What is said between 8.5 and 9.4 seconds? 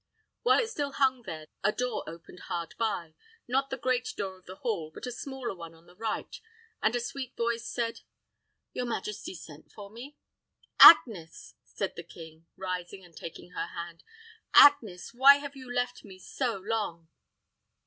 "Your majesty